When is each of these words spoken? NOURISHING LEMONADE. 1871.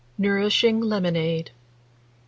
NOURISHING 0.17 0.79
LEMONADE. 0.79 1.45
1871. 1.45 1.49